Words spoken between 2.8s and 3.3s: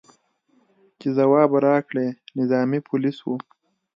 پولیس و.